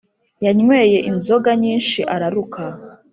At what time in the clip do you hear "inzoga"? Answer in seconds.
1.09-1.49